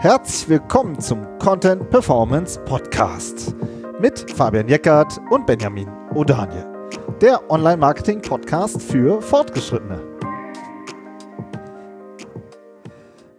[0.00, 3.52] Herzlich willkommen zum Content Performance Podcast
[4.00, 6.64] mit Fabian Jeckert und Benjamin Odanje,
[7.20, 10.00] der Online-Marketing-Podcast für Fortgeschrittene.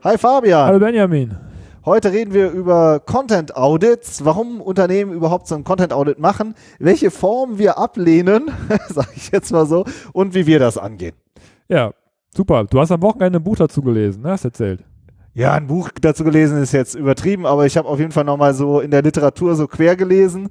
[0.03, 0.67] Hi Fabian.
[0.67, 1.37] Hallo Benjamin.
[1.85, 7.09] Heute reden wir über Content Audits, warum Unternehmen überhaupt so ein Content Audit machen, welche
[7.09, 8.51] Formen wir ablehnen,
[8.89, 11.15] sage ich jetzt mal so, und wie wir das angehen.
[11.69, 11.93] Ja,
[12.35, 12.65] super.
[12.65, 14.31] Du hast am Wochenende ein Buch dazu gelesen, ne?
[14.31, 14.83] Hast erzählt.
[15.39, 18.53] Ja, ein Buch dazu gelesen ist jetzt übertrieben, aber ich habe auf jeden Fall nochmal
[18.53, 20.49] so in der Literatur so quer gelesen.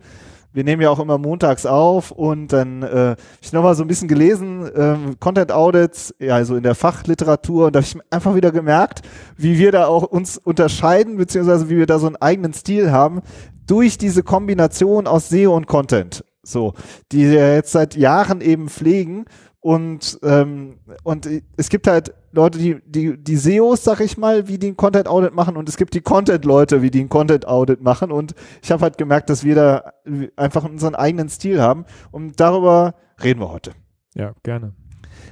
[0.55, 4.09] Wir nehmen ja auch immer montags auf und dann äh, ich nochmal so ein bisschen
[4.09, 8.51] gelesen, ähm, Content Audits, ja, also in der Fachliteratur und da habe ich einfach wieder
[8.51, 9.02] gemerkt,
[9.37, 13.20] wie wir da auch uns unterscheiden, beziehungsweise wie wir da so einen eigenen Stil haben,
[13.66, 16.24] durch diese Kombination aus SEO und Content.
[16.43, 16.73] So,
[17.12, 19.27] die wir jetzt seit Jahren eben pflegen
[19.68, 24.56] und, ähm, und es gibt halt Leute, die, die, die SEOs, sag ich mal, wie
[24.56, 27.82] die ein Content Audit machen und es gibt die Content-Leute, wie die ein Content Audit
[27.82, 29.93] machen und ich habe halt gemerkt, dass wir da
[30.37, 33.73] einfach unseren eigenen Stil haben und darüber reden wir heute.
[34.15, 34.73] Ja, gerne.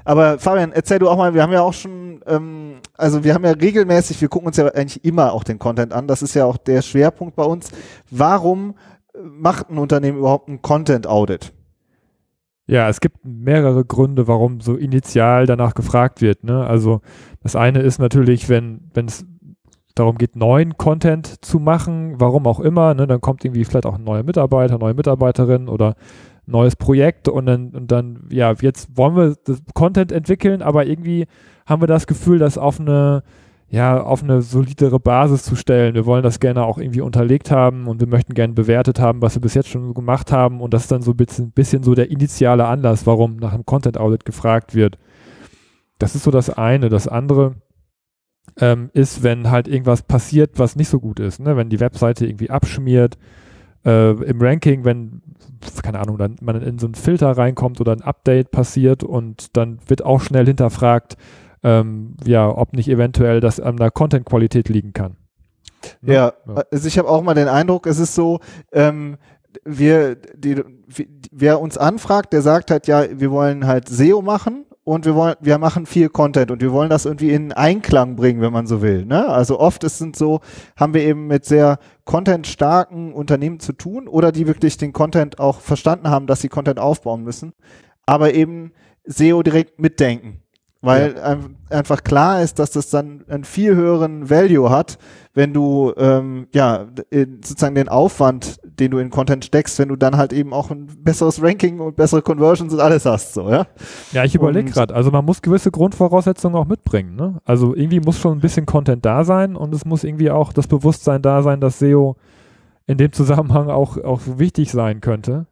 [0.04, 3.44] Aber Fabian, erzähl du auch mal, wir haben ja auch schon, ähm, also wir haben
[3.46, 6.44] ja regelmäßig, wir gucken uns ja eigentlich immer auch den Content an, das ist ja
[6.44, 7.70] auch der Schwerpunkt bei uns.
[8.10, 8.74] Warum
[9.18, 11.54] macht ein Unternehmen überhaupt ein Content Audit?
[12.66, 16.42] Ja, es gibt mehrere Gründe, warum so initial danach gefragt wird.
[16.42, 16.66] Ne?
[16.66, 17.00] Also
[17.42, 19.24] das eine ist natürlich, wenn wenn es
[19.94, 23.06] darum geht, neuen Content zu machen, warum auch immer, ne?
[23.06, 25.94] dann kommt irgendwie vielleicht auch ein neuer Mitarbeiter, neue Mitarbeiterin oder
[26.44, 31.26] neues Projekt und dann, und dann, ja, jetzt wollen wir das Content entwickeln, aber irgendwie
[31.66, 33.22] haben wir das Gefühl, dass auf eine
[33.68, 35.94] ja, auf eine solidere Basis zu stellen.
[35.94, 39.34] Wir wollen das gerne auch irgendwie unterlegt haben und wir möchten gerne bewertet haben, was
[39.34, 40.60] wir bis jetzt schon gemacht haben.
[40.60, 43.66] Und das ist dann so ein bisschen, bisschen so der initiale Anlass, warum nach einem
[43.66, 44.98] Content Audit gefragt wird.
[45.98, 46.90] Das ist so das eine.
[46.90, 47.56] Das andere
[48.60, 51.40] ähm, ist, wenn halt irgendwas passiert, was nicht so gut ist.
[51.40, 51.56] Ne?
[51.56, 53.18] Wenn die Webseite irgendwie abschmiert,
[53.84, 55.22] äh, im Ranking, wenn,
[55.82, 59.78] keine Ahnung, dann man in so einen Filter reinkommt oder ein Update passiert und dann
[59.86, 61.16] wird auch schnell hinterfragt,
[61.66, 65.16] ähm, ja, ob nicht eventuell das an der Content-Qualität liegen kann.
[66.00, 66.14] Ne?
[66.14, 68.38] Ja, ja, also ich habe auch mal den Eindruck, es ist so,
[68.72, 69.16] ähm,
[69.64, 70.62] wir, die,
[71.32, 75.34] wer uns anfragt, der sagt halt, ja, wir wollen halt SEO machen und wir wollen,
[75.40, 78.80] wir machen viel Content und wir wollen das irgendwie in Einklang bringen, wenn man so
[78.80, 79.04] will.
[79.04, 79.28] Ne?
[79.28, 80.40] Also oft ist es so,
[80.76, 85.58] haben wir eben mit sehr content-starken Unternehmen zu tun oder die wirklich den Content auch
[85.58, 87.54] verstanden haben, dass sie Content aufbauen müssen,
[88.04, 88.72] aber eben
[89.04, 90.42] SEO direkt mitdenken
[90.86, 91.22] weil ja.
[91.22, 94.98] ein, einfach klar ist, dass das dann einen viel höheren Value hat,
[95.34, 100.16] wenn du ähm, ja sozusagen den Aufwand, den du in Content steckst, wenn du dann
[100.16, 103.66] halt eben auch ein besseres Ranking und bessere Conversions und alles hast, so ja.
[104.12, 107.40] Ja, ich überlege gerade, also man muss gewisse Grundvoraussetzungen auch mitbringen, ne?
[107.44, 110.68] Also irgendwie muss schon ein bisschen Content da sein und es muss irgendwie auch das
[110.68, 112.16] Bewusstsein da sein, dass SEO
[112.86, 115.46] in dem Zusammenhang auch auch wichtig sein könnte.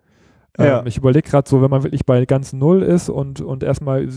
[0.58, 0.80] Ja.
[0.80, 4.08] Ähm, ich überlege gerade so, wenn man wirklich bei ganz Null ist und, und erstmal,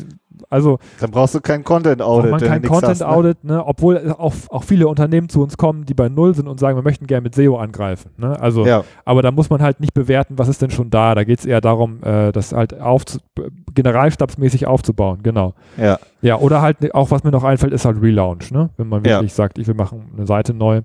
[0.49, 0.79] also.
[0.99, 2.31] Dann brauchst du kein Content Audit.
[2.31, 3.65] Man kein Content Audit, ne?
[3.65, 6.83] obwohl auch, auch viele Unternehmen zu uns kommen, die bei Null sind und sagen, wir
[6.83, 8.11] möchten gerne mit SEO angreifen.
[8.17, 8.39] Ne?
[8.39, 8.83] Also, ja.
[9.05, 11.15] aber da muss man halt nicht bewerten, was ist denn schon da.
[11.15, 13.03] Da geht es eher darum, äh, das halt auf,
[13.73, 15.53] generalstabsmäßig aufzubauen, genau.
[15.77, 15.99] Ja.
[16.21, 18.69] Ja, oder halt auch, was mir noch einfällt, ist halt Relaunch, ne?
[18.77, 19.35] Wenn man wirklich ja.
[19.35, 20.81] sagt, ich will machen eine Seite neu.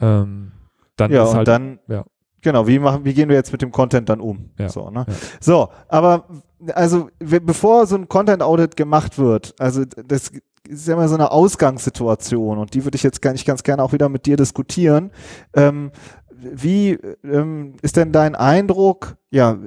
[0.00, 0.52] Ähm,
[0.96, 2.04] dann ja, ist halt, dann, ja.
[2.42, 4.50] Genau, wie machen, wie gehen wir jetzt mit dem Content dann um?
[4.58, 4.68] Ja.
[4.68, 5.06] So, ne?
[5.08, 5.14] Ja.
[5.40, 6.26] so, aber
[6.74, 10.32] also bevor so ein Content Audit gemacht wird, also das
[10.68, 13.82] ist ja immer so eine Ausgangssituation und die würde ich jetzt gar nicht ganz gerne
[13.82, 15.10] auch wieder mit dir diskutieren.
[15.54, 15.90] Ähm,
[16.30, 19.16] wie ähm, ist denn dein Eindruck?
[19.30, 19.58] Ja,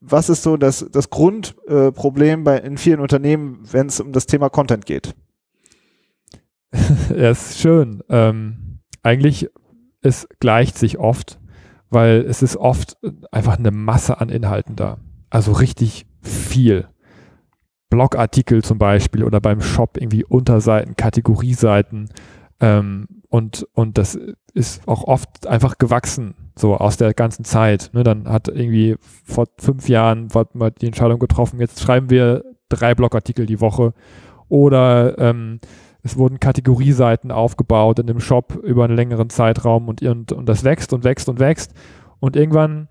[0.00, 4.26] was ist so das, das Grundproblem äh, bei in vielen Unternehmen, wenn es um das
[4.26, 5.14] Thema Content geht?
[7.10, 8.02] ja, ist schön.
[8.08, 9.50] Ähm, eigentlich
[10.00, 11.38] es gleicht sich oft
[11.94, 12.98] weil es ist oft
[13.30, 14.98] einfach eine Masse an Inhalten da.
[15.30, 16.88] Also richtig viel.
[17.88, 22.08] Blogartikel zum Beispiel oder beim Shop irgendwie Unterseiten, Kategorieseiten.
[22.60, 24.18] Ähm, und, und das
[24.52, 27.90] ist auch oft einfach gewachsen, so aus der ganzen Zeit.
[27.92, 32.94] Ne, dann hat irgendwie vor fünf Jahren mal die Entscheidung getroffen, jetzt schreiben wir drei
[32.94, 33.92] Blogartikel die Woche.
[34.48, 35.60] Oder ähm,
[36.04, 40.62] es wurden Kategorieseiten aufgebaut in dem Shop über einen längeren Zeitraum und, und, und das
[40.62, 41.72] wächst und wächst und wächst.
[42.20, 42.88] Und irgendwann,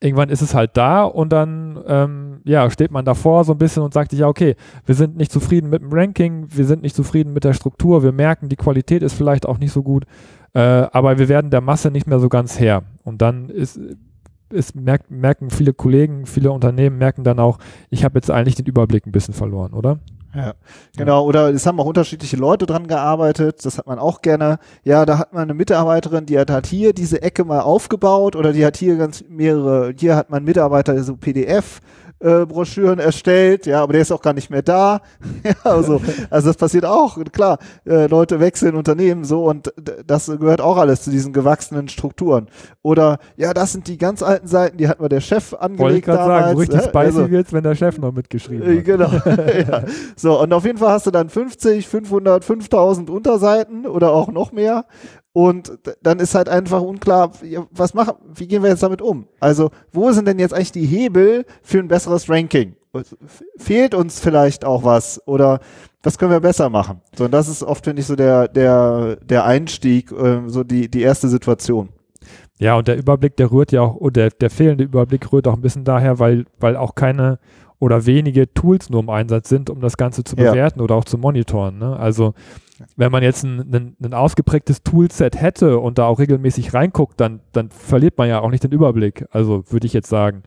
[0.00, 3.82] irgendwann ist es halt da und dann ähm, ja, steht man davor so ein bisschen
[3.82, 4.54] und sagt sich, ja, okay,
[4.84, 8.12] wir sind nicht zufrieden mit dem Ranking, wir sind nicht zufrieden mit der Struktur, wir
[8.12, 10.04] merken, die Qualität ist vielleicht auch nicht so gut,
[10.54, 12.84] äh, aber wir werden der Masse nicht mehr so ganz her.
[13.02, 13.80] Und dann ist,
[14.50, 17.58] ist merkt, merken viele Kollegen, viele Unternehmen merken dann auch,
[17.90, 19.98] ich habe jetzt eigentlich den Überblick ein bisschen verloren, oder?
[20.36, 20.52] Ja,
[20.96, 21.24] genau.
[21.24, 23.64] Oder es haben auch unterschiedliche Leute dran gearbeitet.
[23.64, 24.58] Das hat man auch gerne.
[24.84, 28.52] Ja, da hat man eine Mitarbeiterin, die hat, hat hier diese Ecke mal aufgebaut oder
[28.52, 31.80] die hat hier ganz mehrere, hier hat man Mitarbeiter so PDF
[32.20, 35.00] äh, Broschüren erstellt, ja, aber der ist auch gar nicht mehr da.
[35.44, 39.72] ja, also, also das passiert auch, klar, äh, Leute wechseln Unternehmen so und
[40.06, 42.48] das gehört auch alles zu diesen gewachsenen Strukturen.
[42.82, 45.98] Oder ja, das sind die ganz alten Seiten, die hat mir der Chef angelegt Wollte
[45.98, 46.26] ich damals.
[46.26, 48.84] Sagen, so richtig spicy also, wird's, wenn der Chef noch mitgeschrieben äh, hat.
[48.84, 49.10] Genau.
[49.70, 49.82] ja.
[50.16, 54.52] So, und auf jeden Fall hast du dann 50, 500, 5000 Unterseiten oder auch noch
[54.52, 54.84] mehr
[55.36, 57.30] und dann ist halt einfach unklar,
[57.70, 59.26] was machen, wie gehen wir jetzt damit um?
[59.38, 62.74] Also, wo sind denn jetzt eigentlich die Hebel für ein besseres Ranking?
[63.58, 65.20] Fehlt uns vielleicht auch was?
[65.26, 65.60] Oder
[66.02, 67.02] was können wir besser machen?
[67.14, 70.90] So, und das ist oft, finde ich, so der, der, der Einstieg, äh, so die,
[70.90, 71.90] die erste Situation.
[72.58, 75.56] Ja, und der Überblick, der rührt ja auch, oder der, der fehlende Überblick rührt auch
[75.56, 77.38] ein bisschen daher, weil, weil auch keine
[77.78, 80.84] oder wenige Tools nur im Einsatz sind, um das Ganze zu bewerten ja.
[80.84, 81.78] oder auch zu monitoren.
[81.78, 81.96] Ne?
[81.96, 82.34] Also
[82.96, 87.40] wenn man jetzt ein, ein, ein, ausgeprägtes Toolset hätte und da auch regelmäßig reinguckt, dann,
[87.52, 89.26] dann verliert man ja auch nicht den Überblick.
[89.30, 90.42] Also würde ich jetzt sagen.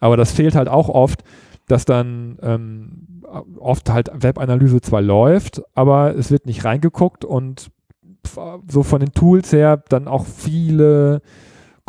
[0.00, 1.22] Aber das fehlt halt auch oft,
[1.68, 3.22] dass dann ähm,
[3.58, 7.70] oft halt Webanalyse zwar läuft, aber es wird nicht reingeguckt und
[8.68, 11.22] so von den Tools her dann auch viele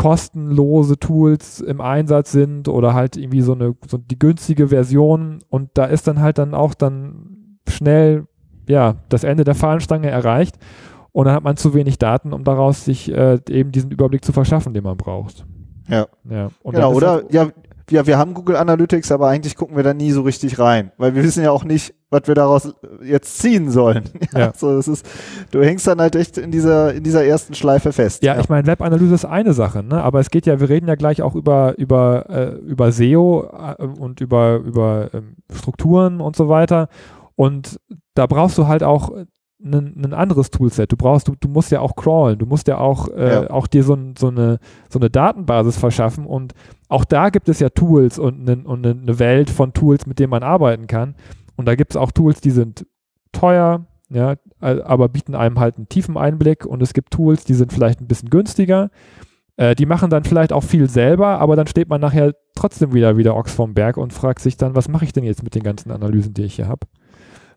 [0.02, 5.70] kostenlose Tools im Einsatz sind oder halt irgendwie so eine so die günstige Version und
[5.76, 8.26] da ist dann halt dann auch dann schnell
[8.68, 10.58] ja, das Ende der Fahnenstange erreicht
[11.12, 14.34] und dann hat man zu wenig Daten, um daraus sich äh, eben diesen Überblick zu
[14.34, 15.46] verschaffen, den man braucht.
[15.88, 16.08] Ja.
[16.28, 16.50] ja.
[16.64, 17.12] genau, oder?
[17.12, 17.50] Halt, ja,
[17.92, 21.14] ja, wir haben Google Analytics, aber eigentlich gucken wir da nie so richtig rein, weil
[21.16, 22.74] wir wissen ja auch nicht, was wir daraus
[23.04, 24.04] jetzt ziehen sollen.
[24.34, 24.54] Ja, ja.
[24.56, 25.06] So, das ist,
[25.52, 28.24] du hängst dann halt echt in dieser, in dieser ersten Schleife fest.
[28.24, 28.40] Ja, ja.
[28.40, 30.02] ich meine, Webanalyse ist eine Sache, ne?
[30.02, 33.84] aber es geht ja, wir reden ja gleich auch über, über, äh, über SEO äh,
[33.84, 36.88] und über, über ähm, Strukturen und so weiter.
[37.36, 37.80] Und
[38.14, 39.12] da brauchst du halt auch
[39.64, 40.92] ein, anderes Toolset.
[40.92, 43.50] Du brauchst, du, du musst ja auch crawlen, du musst ja auch, äh, ja.
[43.50, 44.60] auch dir so, so, eine,
[44.90, 46.54] so eine Datenbasis verschaffen und
[46.90, 50.32] auch da gibt es ja Tools und, ne, und eine Welt von Tools, mit denen
[50.32, 51.16] man arbeiten kann.
[51.56, 52.86] Und da gibt es auch Tools, die sind
[53.32, 57.72] teuer, ja, aber bieten einem halt einen tiefen Einblick und es gibt Tools, die sind
[57.72, 58.90] vielleicht ein bisschen günstiger.
[59.58, 63.18] Äh, die machen dann vielleicht auch viel selber, aber dann steht man nachher trotzdem wieder
[63.18, 65.64] wieder Ochs vom Berg und fragt sich dann, was mache ich denn jetzt mit den
[65.64, 66.88] ganzen Analysen, die ich hier habe?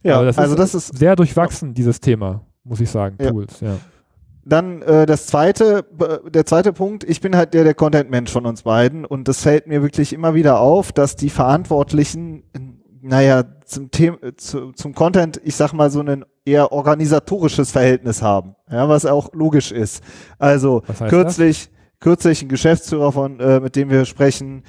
[0.05, 1.75] Ja, das also ist das ist sehr durchwachsen, ja.
[1.75, 3.31] dieses Thema, muss ich sagen, ja.
[3.31, 3.79] Tools, ja.
[4.47, 5.87] Dann äh, das zweite,
[6.29, 9.67] der zweite Punkt, ich bin halt der, der Content-Mensch von uns beiden und das fällt
[9.67, 12.45] mir wirklich immer wieder auf, dass die Verantwortlichen,
[13.01, 18.55] naja, zum Thema, zu, zum Content, ich sag mal, so ein eher organisatorisches Verhältnis haben,
[18.71, 20.05] ja, was auch logisch ist.
[20.39, 22.01] Also kürzlich, das?
[22.01, 24.62] kürzlich ein Geschäftsführer von, äh, mit dem wir sprechen,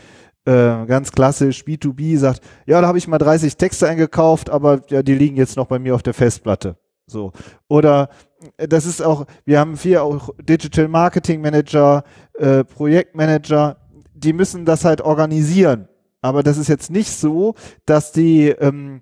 [0.45, 5.01] äh, ganz klassisch B2B sagt, ja, da habe ich mal 30 Texte eingekauft, aber ja,
[5.01, 6.77] die liegen jetzt noch bei mir auf der Festplatte.
[7.07, 7.31] So.
[7.67, 8.09] Oder
[8.57, 12.03] äh, das ist auch, wir haben vier auch Digital Marketing Manager,
[12.35, 13.77] äh, Projektmanager,
[14.13, 15.87] die müssen das halt organisieren.
[16.21, 17.53] Aber das ist jetzt nicht so,
[17.85, 19.01] dass die ähm,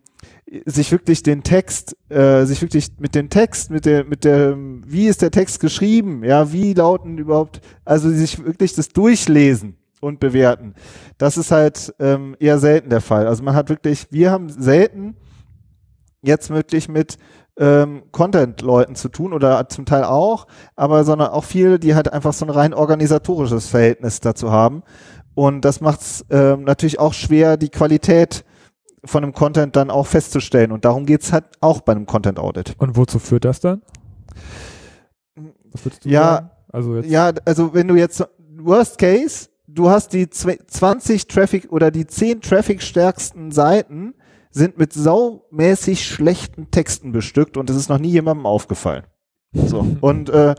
[0.65, 5.07] sich wirklich den Text, äh, sich wirklich mit dem Text, mit der, mit der, wie
[5.07, 10.75] ist der Text geschrieben, ja, wie lauten überhaupt, also sich wirklich das durchlesen und bewerten.
[11.17, 13.27] Das ist halt ähm, eher selten der Fall.
[13.27, 15.15] Also man hat wirklich, wir haben selten
[16.21, 17.17] jetzt wirklich mit
[17.57, 22.33] ähm, Content-Leuten zu tun oder zum Teil auch, aber sondern auch viele, die halt einfach
[22.33, 24.83] so ein rein organisatorisches Verhältnis dazu haben.
[25.35, 28.45] Und das macht es ähm, natürlich auch schwer, die Qualität
[29.05, 30.71] von einem Content dann auch festzustellen.
[30.71, 32.75] Und darum geht's halt auch bei einem Content-Audit.
[32.77, 33.81] Und wozu führt das dann?
[36.05, 36.49] Ja, sagen?
[36.71, 38.25] Also jetzt ja, also wenn du jetzt
[38.57, 44.13] Worst Case du hast die 20 Traffic oder die 10 Traffic stärksten Seiten
[44.51, 49.03] sind mit saumäßig schlechten Texten bestückt und es ist noch nie jemandem aufgefallen.
[49.53, 49.85] So.
[50.01, 50.55] Und äh,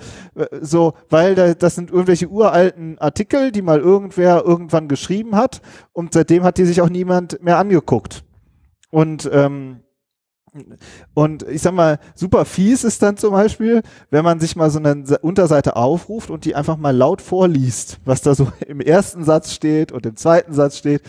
[0.61, 6.13] so, weil da, das sind irgendwelche uralten Artikel, die mal irgendwer irgendwann geschrieben hat und
[6.13, 8.25] seitdem hat die sich auch niemand mehr angeguckt.
[8.91, 9.81] Und ähm,
[11.15, 14.79] und ich sag mal, super fies ist dann zum Beispiel, wenn man sich mal so
[14.79, 19.53] eine Unterseite aufruft und die einfach mal laut vorliest, was da so im ersten Satz
[19.53, 21.03] steht und im zweiten Satz steht.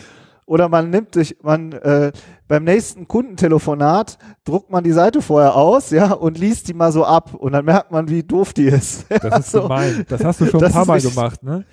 [0.46, 2.12] Oder man nimmt sich, man äh,
[2.46, 7.04] beim nächsten Kundentelefonat druckt man die Seite vorher aus, ja, und liest die mal so
[7.04, 9.06] ab und dann merkt man, wie doof die ist.
[9.20, 9.62] Das ist so.
[9.62, 10.06] gemein.
[10.08, 11.64] Das hast du schon ein paar Mal gemacht, ne?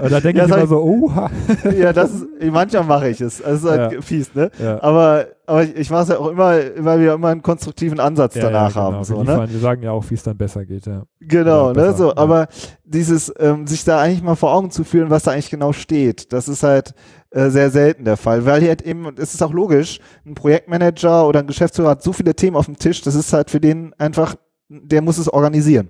[0.00, 1.30] Und da denke Ja, ich immer ich- so, oha.
[1.78, 3.38] ja, das ist, manchmal mache ich es.
[3.42, 4.00] Das ist halt Ja.
[4.00, 4.50] fies, ne?
[4.62, 4.82] Ja.
[4.82, 8.34] Aber, aber ich, ich mache es ja auch immer, weil wir immer einen konstruktiven Ansatz
[8.36, 8.96] Ja, danach ja, genau.
[8.96, 9.04] haben.
[9.04, 9.30] So, wir, ne?
[9.32, 11.02] liefern, wir sagen ja auch, wie es dann besser geht, ja.
[11.20, 11.74] Genau, Ja, ne?
[11.74, 12.16] besser, So, ja.
[12.16, 12.48] aber
[12.84, 16.32] dieses, ähm, sich da eigentlich mal vor Augen zu führen, was da eigentlich genau steht,
[16.32, 16.94] das ist halt
[17.30, 18.46] äh, sehr selten der Fall.
[18.46, 22.02] Weil hier halt eben, und es ist auch logisch, ein Projektmanager oder ein Geschäftsführer hat
[22.02, 24.36] so viele Themen auf dem Tisch, das ist halt für den einfach,
[24.68, 25.88] der muss es organisieren.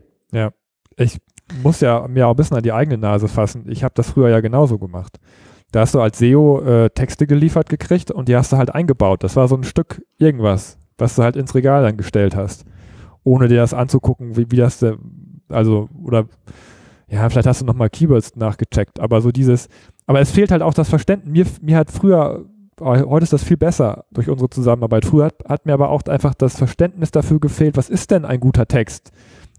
[0.98, 1.18] Ich
[1.62, 3.64] muss ja mir auch ein bisschen an die eigene Nase fassen.
[3.68, 5.18] Ich habe das früher ja genauso gemacht.
[5.72, 9.24] Da hast du als SEO äh, Texte geliefert gekriegt und die hast du halt eingebaut.
[9.24, 12.64] Das war so ein Stück irgendwas, was du halt ins Regal dann gestellt hast.
[13.24, 14.96] Ohne dir das anzugucken, wie, wie das, der,
[15.48, 16.26] also, oder,
[17.08, 19.68] ja, vielleicht hast du nochmal Keywords nachgecheckt, aber so dieses,
[20.06, 21.32] aber es fehlt halt auch das Verständnis.
[21.32, 22.46] Mir, mir hat früher,
[22.80, 25.04] äh, heute ist das viel besser durch unsere Zusammenarbeit.
[25.04, 28.40] Früher hat, hat mir aber auch einfach das Verständnis dafür gefehlt, was ist denn ein
[28.40, 29.10] guter Text?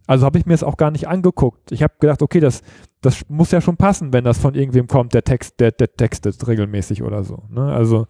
[0.08, 1.72] Also habe ich mir es auch gar nicht angeguckt.
[1.72, 2.62] Ich habe gedacht, okay, das,
[3.02, 6.48] das muss ja schon passen, wenn das von irgendwem kommt, der Text, der, der textet
[6.48, 7.44] regelmäßig oder so.
[7.50, 7.62] Ne?
[7.72, 8.08] Also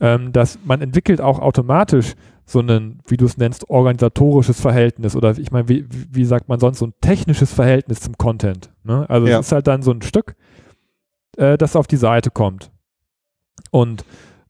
[0.00, 2.14] ähm, dass man entwickelt auch automatisch
[2.44, 6.58] so ein, wie du es nennst, organisatorisches Verhältnis oder ich meine, wie, wie sagt man
[6.58, 8.72] sonst, so ein technisches Verhältnis zum Content.
[8.82, 9.08] Ne?
[9.08, 9.38] Also Ja.
[9.38, 10.34] es ist halt dann so ein Stück,
[11.36, 12.72] äh, das auf die Seite kommt.
[13.70, 14.04] Und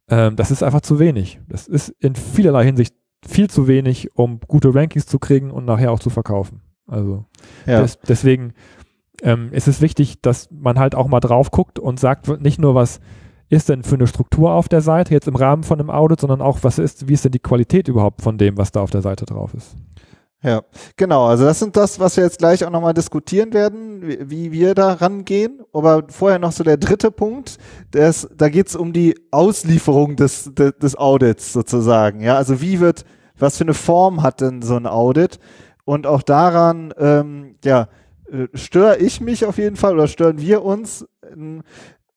[0.09, 1.41] ähm, das ist einfach zu wenig.
[1.49, 2.95] Das ist in vielerlei Hinsicht
[3.27, 6.61] viel zu wenig, um gute Rankings zu kriegen und nachher auch zu verkaufen.
[6.87, 7.25] Also
[7.67, 7.81] Ja.
[7.83, 8.53] des, deswegen
[9.23, 12.75] ähm, ist es wichtig, dass man halt auch mal drauf guckt und sagt nicht nur,
[12.75, 13.01] was
[13.49, 16.41] ist denn für eine Struktur auf der Seite jetzt im Rahmen von einem Audit, sondern
[16.41, 19.03] auch, was ist, wie ist denn die Qualität überhaupt von dem, was da auf der
[19.03, 19.77] Seite drauf ist.
[20.43, 20.63] Ja,
[20.97, 21.27] genau.
[21.27, 24.75] Also das sind das, was wir jetzt gleich auch nochmal diskutieren werden, wie, wie wir
[24.75, 25.63] da rangehen.
[25.73, 27.59] Aber vorher noch so der dritte Punkt.
[27.93, 32.21] Das, da geht's um die Auslieferung des, des, des Audits sozusagen.
[32.21, 33.05] Ja, also wie wird,
[33.39, 35.39] was für eine Form hat denn so ein Audit?
[35.85, 37.89] Und auch daran, ähm, ja,
[38.31, 41.63] äh, störe ich mich auf jeden Fall oder stören wir uns, ähm,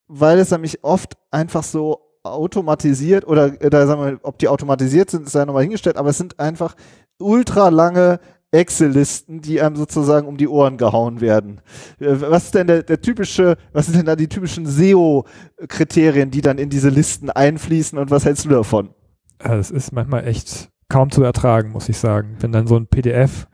[0.08, 5.26] weil es nämlich oft einfach so automatisiert oder, oder sagen wir, ob die automatisiert sind,
[5.26, 6.74] ist ja nochmal hingestellt, aber es sind einfach
[7.18, 8.20] ultra lange
[8.50, 11.60] Excel-Listen, die einem sozusagen um die Ohren gehauen werden.
[11.98, 16.40] Äh, Was ist denn der, der typische, was sind denn da die typischen SEO-Kriterien, die
[16.40, 18.90] dann in diese Listen einfließen und was hältst du davon?
[19.38, 22.36] Also es ist manchmal echt kaum zu ertragen, muss ich sagen.
[22.40, 23.48] Wenn dann so ein PDF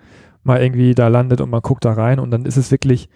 [0.45, 3.09] mal irgendwie da landet und man guckt da rein und dann ist es wirklich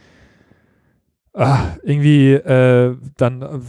[1.34, 3.60] ah, irgendwie äh, dann äh,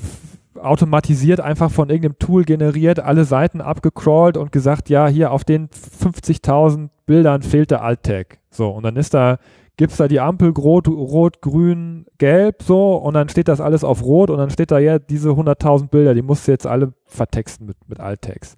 [0.59, 5.69] automatisiert einfach von irgendeinem Tool generiert, alle Seiten abgecrawlt und gesagt, ja, hier auf den
[5.69, 8.39] 50.000 Bildern fehlt der Alt-Tag.
[8.49, 9.37] So, und dann ist da,
[9.77, 14.03] gibt's da die Ampel rot, rot, grün, gelb, so, und dann steht das alles auf
[14.03, 17.67] rot und dann steht da ja diese 100.000 Bilder, die musst du jetzt alle vertexten
[17.67, 18.55] mit, mit Alt-Tags.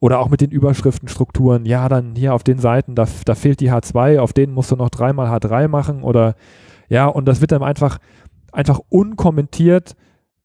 [0.00, 1.64] Oder auch mit den Überschriftenstrukturen.
[1.64, 4.76] Ja, dann hier auf den Seiten, da, da fehlt die H2, auf denen musst du
[4.76, 6.34] noch dreimal H3 machen oder
[6.88, 7.98] ja, und das wird dann einfach,
[8.52, 9.96] einfach unkommentiert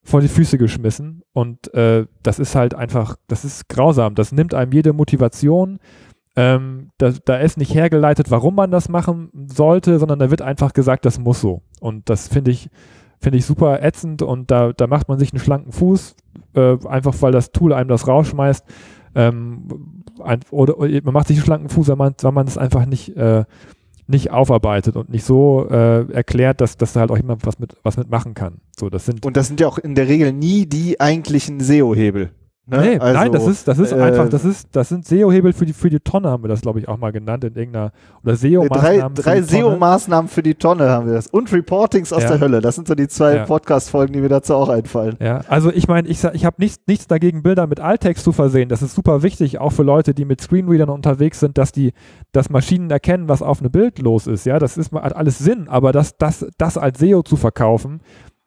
[0.10, 1.22] vor die Füße geschmissen.
[1.34, 4.16] Und äh, das ist halt einfach, das ist grausam.
[4.16, 5.80] Das nimmt einem jede Motivation.
[6.36, 10.74] Ähm, da, da ist nicht hergeleitet, warum man das machen sollte, sondern da wird einfach
[10.74, 11.62] gesagt, das muss so.
[11.80, 12.70] Und das finde ich,
[13.20, 16.16] finde ich super ätzend und da, da macht man sich einen schlanken Fuß,
[16.56, 18.66] äh, einfach weil das Tool einem das rausschmeißt.
[19.16, 21.98] Ähm, ein, oder, oder man macht sich einen schlanken Fuß, wenn
[22.34, 23.44] man, das einfach nicht, äh,
[24.10, 27.76] nicht aufarbeitet und nicht so äh, erklärt, dass, dass da halt auch jemand was mit,
[27.84, 28.62] was mitmachen kann.
[28.78, 32.32] So, das sind Und das sind ja auch in der Regel nie die eigentlichen SEO-Hebel.
[32.70, 32.82] Ne?
[32.82, 35.66] Nee, Also, nein, das ist, das ist äh, einfach, das ist, das sind SEO-Hebel für
[35.66, 37.92] die, für die Tonne, haben wir das, glaube ich, auch mal genannt in irgendeiner,
[38.24, 39.16] oder Drei, SEO-Maßnahmen.
[39.16, 39.62] für drei die Tonne.
[39.76, 41.28] SEO-Maßnahmen für die Tonne haben wir das.
[41.28, 42.30] Und Reportings aus Ja.
[42.30, 42.62] der Hölle.
[42.62, 43.46] Das sind so die zwei Ja.
[43.46, 45.16] Podcast-Folgen, die mir dazu auch einfallen.
[45.20, 48.70] Ja, also ich meine, ich, ich habe nichts, nichts dagegen, Bilder mit Alttext zu versehen.
[48.70, 51.94] Das ist super wichtig, auch für Leute, die mit Screenreadern unterwegs sind, dass die,
[52.32, 54.46] dass Maschinen erkennen, was auf einem Bild los ist.
[54.46, 58.02] Ja, das ist hat alles Sinn, aber das, das, das als SEO zu verkaufen,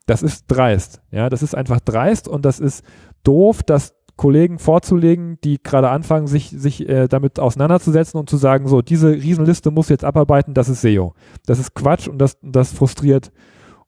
[0.07, 1.00] das ist dreist.
[1.11, 2.85] Ja, das ist einfach dreist und das ist
[3.25, 8.69] doof, das Kollegen vorzulegen, die gerade anfangen, sich, sich äh, damit auseinanderzusetzen und zu sagen,
[8.69, 11.14] so, diese Riesenliste muss jetzt abarbeiten, das ist SEO.
[11.47, 13.33] Das ist Quatsch und das, das frustriert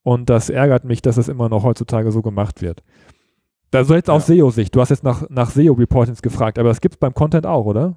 [0.03, 2.83] und das ärgert mich, dass es immer noch heutzutage so gemacht wird.
[3.71, 4.37] Da so jetzt aus Ja.
[4.37, 4.75] SEO-Sicht.
[4.75, 7.97] Du hast jetzt nach, nach SEO-Reportings gefragt, aber das gibt es beim Content auch, oder?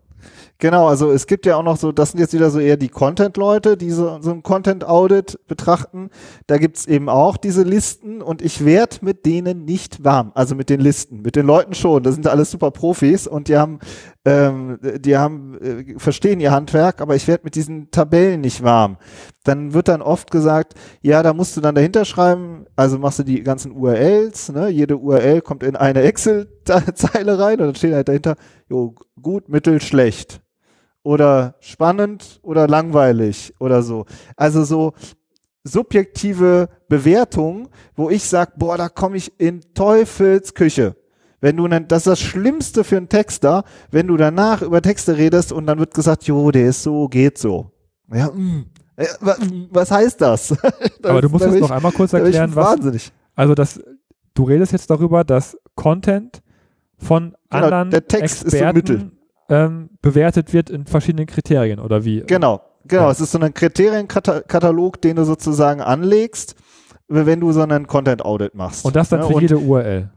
[0.59, 2.89] Genau, also es gibt ja auch noch so, das sind jetzt wieder so eher die
[2.89, 6.09] Content-Leute, die so, so ein Content-Audit betrachten.
[6.47, 10.31] Da gibt's eben auch diese Listen und ich werd mit denen nicht warm.
[10.33, 11.21] Also mit den Listen.
[11.21, 12.01] Mit den Leuten schon.
[12.01, 13.79] Das sind alles super Profis und die haben,
[14.25, 18.97] ähm, die haben, äh, verstehen ihr Handwerk, aber ich werd mit diesen Tabellen nicht warm.
[19.43, 23.23] Dann wird dann oft gesagt, ja, da musst du dann dahinter schreiben, also machst du
[23.23, 24.69] die ganzen URLs, ne?
[24.69, 28.35] Jede URL kommt in eine Excel-Zeile rein und dann steht halt dahinter,
[28.69, 30.41] jo, gut, mittel, schlecht.
[31.03, 34.05] Oder spannend oder langweilig oder so.
[34.35, 34.93] Also so,
[35.67, 40.95] subjektive Bewertung, wo ich sage, boah, da komme ich in Teufels Küche.
[41.39, 45.17] Wenn du dann, das ist das Schlimmste für einen Texter, wenn du danach über Texte
[45.17, 47.71] redest und dann wird gesagt, jo, der ist so, geht so.
[48.11, 48.65] Ja, mh.
[49.69, 50.47] Was heißt das?
[51.01, 52.65] das Aber du musst es noch einmal kurz erklären, was.
[52.65, 53.11] Wahnsinnig.
[53.35, 53.79] Also, das,
[54.33, 56.41] du redest jetzt darüber, dass Content
[56.97, 59.11] von genau, anderen der Text Experten ist so Mittel.
[59.49, 62.21] Ähm, bewertet wird in verschiedenen Kriterien oder wie?
[62.21, 63.03] Genau, genau.
[63.03, 63.11] Ja.
[63.11, 66.55] Es ist so ein Kriterienkatalog, den du sozusagen anlegst,
[67.07, 68.83] wenn du so einen Content Audit machst.
[68.83, 70.09] Und das dann ja, für jede URL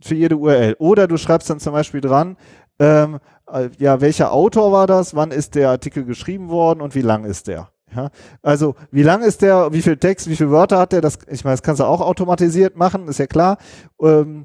[0.00, 0.76] für jede URL.
[0.78, 2.36] Oder du schreibst dann zum Beispiel dran,
[2.78, 3.18] ähm,
[3.50, 7.24] äh, ja, welcher Autor war das, wann ist der Artikel geschrieben worden und wie lang
[7.24, 7.70] ist der?
[7.94, 8.10] Ja,
[8.42, 11.00] also wie lang ist der, wie viel Text, wie viele Wörter hat der?
[11.00, 13.56] Das, ich meine, das kannst du auch automatisiert machen, ist ja klar.
[14.00, 14.44] Ähm,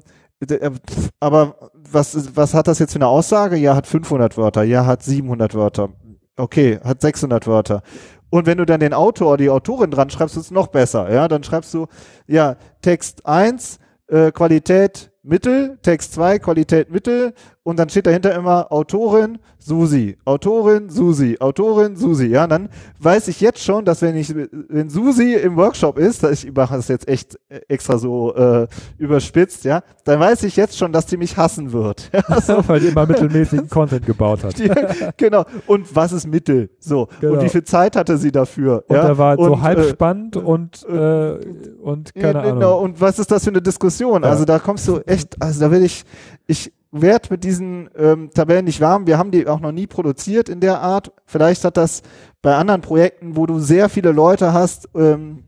[1.20, 3.56] aber was, was hat das jetzt für eine Aussage?
[3.56, 5.90] Ja, hat 500 Wörter, ja, hat 700 Wörter.
[6.36, 7.82] Okay, hat 600 Wörter.
[8.30, 11.12] Und wenn du dann den Autor, die Autorin dran schreibst, ist es noch besser.
[11.12, 11.86] Ja, dann schreibst du,
[12.26, 17.32] ja, Text 1, äh, Qualität Mittel, Text 2, Qualität Mittel
[17.64, 22.26] und dann steht dahinter immer Autorin Susi, Autorin Susi, Autorin Susi.
[22.26, 22.68] Ja, dann
[23.00, 26.88] weiß ich jetzt schon, dass wenn ich, wenn Susi im Workshop ist, ich mache das
[26.88, 28.66] jetzt echt extra so äh,
[28.98, 32.10] überspitzt, ja, dann weiß ich jetzt schon, dass die mich hassen wird.
[32.46, 34.58] Ja, Weil die immer mittelmäßigen Content gebaut hat.
[34.58, 34.70] Die,
[35.16, 35.44] genau.
[35.66, 36.70] Und was ist Mittel?
[36.78, 37.08] So.
[37.20, 37.34] Genau.
[37.34, 38.84] Und wie viel Zeit hatte sie dafür?
[38.88, 39.06] Und ja?
[39.06, 41.38] der war und, so halb äh, spannend und, äh,
[41.80, 42.78] und keine genau.
[42.78, 42.84] Ahnung.
[42.84, 44.22] Und was ist das für eine Diskussion?
[44.22, 44.30] Ja.
[44.30, 46.04] Also da kommst du echt, also da will ich,
[46.46, 49.06] ich, werd mit diesen ähm, Tabellen nicht warm.
[49.06, 51.12] Wir haben die auch noch nie produziert in der Art.
[51.26, 52.02] Vielleicht hat das
[52.40, 55.44] bei anderen Projekten, wo du sehr viele Leute hast, ähm,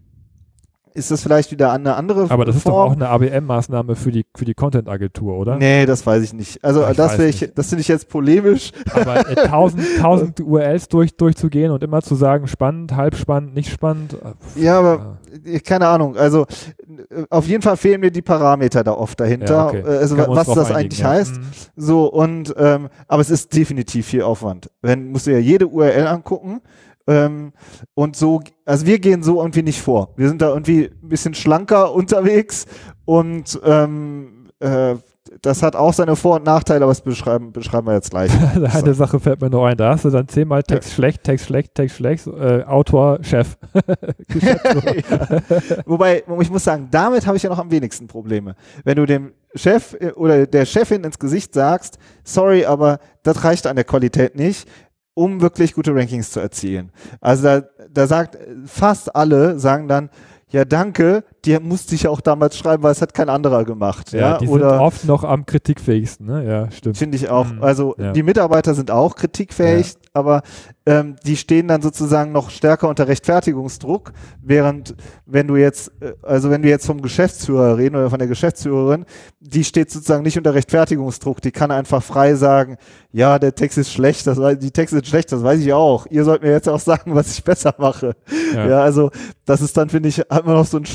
[0.96, 2.56] ist das vielleicht wieder eine andere Aber das Form.
[2.56, 5.56] ist doch auch eine ABM-Maßnahme für die, für die Content-Agentur, oder?
[5.56, 6.64] Nee, das weiß ich nicht.
[6.64, 8.72] Also Ach, das ich, das finde ich jetzt polemisch.
[8.92, 13.70] Aber äh, tausend, tausend URLs durch, durchzugehen und immer zu sagen, spannend, halb spannend, nicht
[13.70, 14.14] spannend.
[14.14, 15.58] Äh, ja, aber ja.
[15.60, 16.16] keine Ahnung.
[16.16, 16.46] Also
[17.30, 19.80] auf jeden Fall fehlen mir die Parameter da oft dahinter, ja, okay.
[19.80, 21.10] Äh, also was das einigen, eigentlich ja.
[21.10, 21.36] heißt.
[21.36, 21.44] Mhm.
[21.76, 24.70] So und ähm, aber es ist definitiv viel Aufwand.
[24.80, 26.62] Wenn musst du ja jede URL angucken
[27.06, 27.52] ähm,
[27.94, 30.14] und so, also wir gehen so irgendwie nicht vor.
[30.16, 32.66] Wir sind da irgendwie ein bisschen schlanker unterwegs
[33.04, 34.96] und ähm, äh,
[35.42, 38.30] das hat auch seine Vor- und Nachteile, aber das beschreiben, beschreiben wir jetzt gleich.
[38.54, 38.92] Eine so.
[38.92, 40.94] Sache fällt mir noch ein, da hast du dann zehnmal Text ja.
[40.94, 43.56] schlecht, Text schlecht, Text schlecht, äh, Autor, Chef.
[44.40, 44.58] ja.
[45.84, 48.54] Wobei, ich muss sagen, damit habe ich ja noch am wenigsten Probleme.
[48.84, 53.66] Wenn du dem Chef äh, oder der Chefin ins Gesicht sagst, sorry, aber das reicht
[53.66, 54.68] an der Qualität nicht,
[55.16, 56.92] um wirklich gute Rankings zu erzielen.
[57.22, 60.10] Also da, da sagt fast alle, sagen dann,
[60.50, 64.12] ja danke, die musste ich auch damals schreiben, weil es hat kein anderer gemacht.
[64.12, 64.38] Ja, ja?
[64.38, 66.44] die Oder, sind oft noch am kritikfähigsten, ne?
[66.44, 66.98] Ja, stimmt.
[66.98, 67.46] Finde ich auch.
[67.46, 67.62] Mhm.
[67.62, 68.12] Also ja.
[68.12, 70.00] die Mitarbeiter sind auch kritikfähig, ja.
[70.12, 70.42] aber
[70.88, 74.94] ähm, die stehen dann sozusagen noch stärker unter Rechtfertigungsdruck, während
[75.26, 79.04] wenn du jetzt, äh, also wenn wir jetzt vom Geschäftsführer reden oder von der Geschäftsführerin,
[79.40, 82.76] die steht sozusagen nicht unter Rechtfertigungsdruck, die kann einfach frei sagen,
[83.10, 86.06] ja, der Text ist schlecht, das, die Texte sind schlecht, das weiß ich auch.
[86.08, 88.14] Ihr sollt mir jetzt auch sagen, was ich besser mache.
[88.54, 89.10] Ja, ja also
[89.44, 90.86] das ist dann, finde ich, hat man noch so ein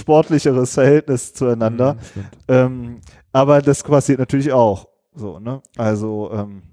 [0.42, 1.94] sportlicheres Verhältnis zueinander.
[1.94, 3.02] Mhm, ähm,
[3.32, 4.88] aber das passiert natürlich auch.
[5.14, 5.62] So, ne?
[5.78, 6.64] Also, ähm,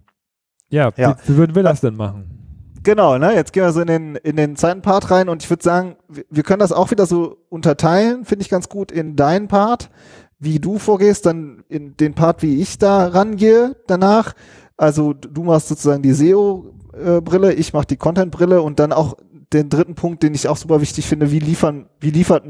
[0.70, 1.16] ja, ja.
[1.24, 2.34] Wie, wie würden wir das denn machen?
[2.82, 3.34] Genau, ne?
[3.34, 5.96] Jetzt gehen wir so in den, in den zweiten Part rein und ich würde sagen,
[6.08, 9.90] wir, wir können das auch wieder so unterteilen, finde ich ganz gut, in deinen Part,
[10.38, 14.34] wie du vorgehst, dann in den Part, wie ich da rangehe danach.
[14.76, 19.16] Also du machst sozusagen die SEO-Brille, ich mache die Content-Brille und dann auch
[19.52, 22.44] den dritten Punkt, den ich auch super wichtig finde, wie liefern, wie liefert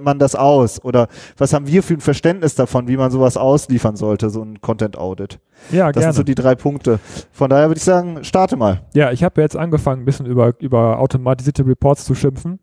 [0.00, 0.82] man das aus?
[0.84, 4.60] Oder was haben wir für ein Verständnis davon, wie man sowas ausliefern sollte, so ein
[4.60, 5.40] Content Audit?
[5.72, 6.12] Ja, das gerne.
[6.12, 7.00] sind so die drei Punkte.
[7.32, 8.82] Von daher würde ich sagen, starte mal.
[8.94, 12.60] Ja, ich habe jetzt angefangen, ein bisschen über, über automatisierte Reports zu schimpfen.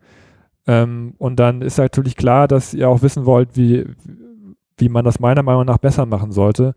[0.68, 3.86] Ähm, und dann ist natürlich klar, dass ihr auch wissen wollt, wie,
[4.78, 6.76] wie man das meiner Meinung nach besser machen sollte.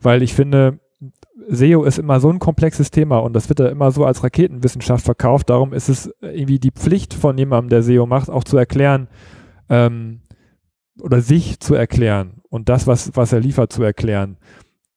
[0.00, 0.78] Weil ich finde,
[1.48, 5.04] SEO ist immer so ein komplexes Thema und das wird ja immer so als Raketenwissenschaft
[5.04, 5.50] verkauft.
[5.50, 9.08] Darum ist es irgendwie die Pflicht von jemandem, der SEO macht, auch zu erklären
[9.68, 10.20] ähm,
[11.00, 14.38] oder sich zu erklären und das, was, was er liefert, zu erklären.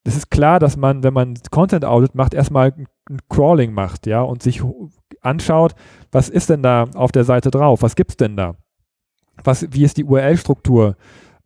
[0.04, 2.74] Es ist klar, dass man, wenn man Content Audit macht, erstmal
[3.10, 4.62] ein Crawling macht, ja, und sich
[5.22, 5.76] anschaut,
[6.12, 7.82] was ist denn da auf der Seite drauf?
[7.82, 8.56] Was gibt's denn da?
[9.44, 10.96] Was, wie ist die URL-Struktur?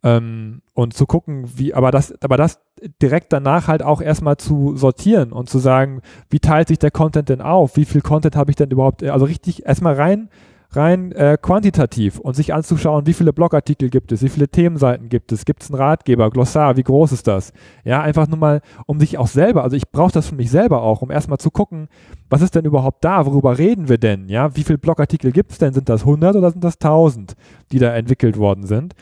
[0.04, 2.60] Ähm, und zu gucken, wie, aber das, aber das
[3.00, 7.28] direkt danach halt auch erstmal zu sortieren und zu sagen, wie teilt sich der Content
[7.28, 7.76] denn auf?
[7.76, 9.02] Wie viel Content habe ich denn überhaupt?
[9.04, 10.28] Also richtig erstmal rein,
[10.74, 15.32] rein äh, quantitativ und sich anzuschauen, wie viele Blogartikel gibt es, wie viele Themenseiten gibt
[15.32, 17.52] es, gibt es einen Ratgeber, Glossar, wie groß ist das?
[17.84, 20.82] Ja, einfach nur mal, um sich auch selber, also ich brauche das für mich selber
[20.82, 21.88] auch, um erstmal zu gucken,
[22.30, 24.28] was ist denn überhaupt da, worüber reden wir denn?
[24.28, 25.74] Ja, wie viele Blogartikel gibt es denn?
[25.74, 27.34] Sind das 100 oder sind das 1000,
[27.70, 28.94] die da entwickelt worden sind?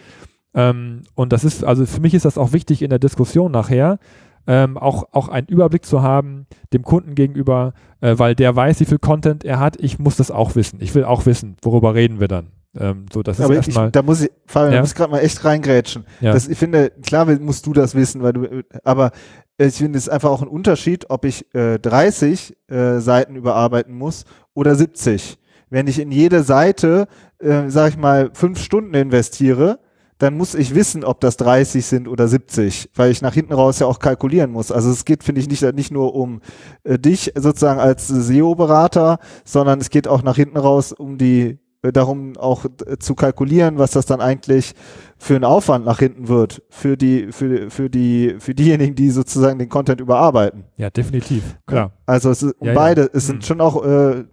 [0.55, 3.99] Ähm, und das ist, also für mich ist das auch wichtig in der Diskussion nachher,
[4.47, 8.85] ähm, auch, auch einen Überblick zu haben dem Kunden gegenüber, äh, weil der weiß, wie
[8.87, 9.77] viel Content er hat.
[9.81, 10.79] Ich muss das auch wissen.
[10.81, 12.49] Ich will auch wissen, worüber reden wir dann.
[12.77, 13.87] Ähm, so, das ist Aber erstmal.
[13.87, 14.77] ich, da muss ich, Fabian, Ja.
[14.79, 16.05] da muss gerade mal echt reingrätschen.
[16.21, 16.33] Ja.
[16.33, 19.11] Das, ich finde, klar musst du das wissen, weil du, aber
[19.59, 23.95] ich finde es ist einfach auch ein Unterschied, ob ich äh, 30 äh, Seiten überarbeiten
[23.95, 25.39] muss oder 70.
[25.69, 27.09] Wenn ich in jede Seite,
[27.39, 29.81] äh, sag ich mal, fünf Stunden investiere,
[30.21, 33.79] dann muss ich wissen, ob das 30 sind oder 70, weil ich nach hinten raus
[33.79, 34.71] ja auch kalkulieren muss.
[34.71, 36.43] Also es geht, finde ich, nicht, nicht nur um
[36.85, 42.37] äh, dich sozusagen als SEO-Berater, sondern es geht auch nach hinten raus um die darum
[42.37, 44.75] auch äh, zu kalkulieren, was das dann eigentlich
[45.17, 49.59] für einen Aufwand nach hinten wird für die für für die für diejenigen, die sozusagen
[49.59, 50.65] den Content überarbeiten.
[50.77, 51.57] ja, definitiv.
[51.67, 51.93] Klar.
[52.07, 52.79] Also es ist um Ja, ja.
[52.79, 53.35] beide, es Hm.
[53.35, 54.25] sind schon auch äh, äh,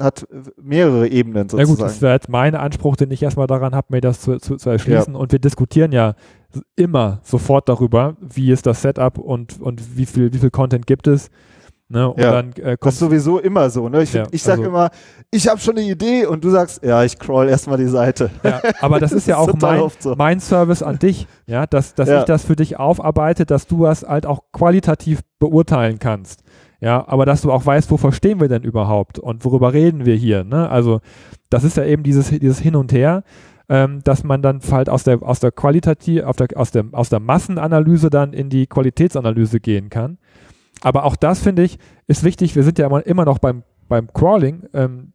[0.00, 0.26] hat
[0.60, 1.88] mehrere Ebenen Na gut, sozusagen.
[1.88, 4.70] das wäre jetzt mein Anspruch, den ich erstmal daran habe, mir das zu, zu, zu
[4.70, 5.14] erschließen.
[5.14, 6.14] Und wir diskutieren ja
[6.74, 11.06] immer sofort darüber, wie ist das Setup und, und wie viel, wie viel Content gibt
[11.06, 11.30] es.
[11.88, 12.10] Ne?
[12.10, 12.32] Und Ja.
[12.32, 14.02] dann äh, das ist sowieso immer so, ne?
[14.02, 14.90] Ich, find, Ja, ich sag also- immer,
[15.30, 18.30] ich habe schon eine Idee und du sagst, ja, ich crawl erstmal die Seite.
[18.42, 20.14] Ja, aber das ist ja Das ist auch total mein, so.
[20.16, 22.18] mein Service an dich, ja, dass, dass Ja.
[22.20, 26.42] ich das für dich aufarbeite, dass du das halt auch qualitativ beurteilen kannst.
[26.80, 30.14] Ja, aber dass du auch weißt, wovor stehen wir denn überhaupt und worüber reden wir
[30.16, 30.68] hier, ne?
[30.68, 31.00] Also,
[31.50, 33.22] das ist ja eben dieses, dieses Hin und Her,
[33.68, 37.08] ähm, dass man dann halt aus der, aus der Qualitativ, auf der, aus der, aus
[37.08, 40.18] der Massenanalyse dann in die Qualitätsanalyse gehen kann.
[40.82, 42.54] Aber auch das, finde ich, ist wichtig.
[42.54, 44.64] Wir sind ja immer, immer noch beim, beim Crawling.
[44.72, 45.12] Ähm,